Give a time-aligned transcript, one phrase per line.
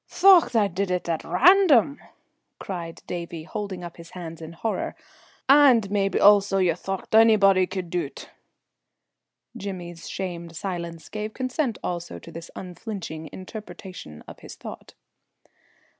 [0.09, 1.99] "Thocht I did it at random!"
[2.57, 4.95] cried Davie, holding up his hands in horror.
[5.47, 8.31] "And mebbe also ye thocht onybody could do't!"
[9.55, 14.95] Jimmy's shamed silence gave consent also to this unflinching interpretation of his thought.